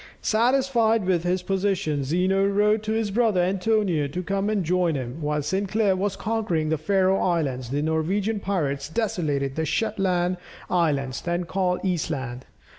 [0.23, 5.21] Satisfied with his position, Zeno wrote to his brother Antonio to come and join him.
[5.21, 10.37] While Sinclair was conquering the Faröe Islands, the Norwegian pirates desolated the Shetland
[10.71, 12.47] Islands, then called Eastland.